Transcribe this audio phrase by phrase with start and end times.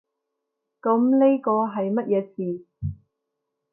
[0.81, 2.65] 噉呢個係乜嘢字？